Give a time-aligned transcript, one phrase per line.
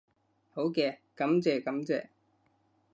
[0.55, 2.07] 好嘅，感謝感謝